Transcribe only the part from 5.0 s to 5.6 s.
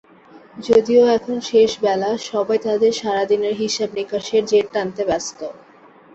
ব্যস্ত।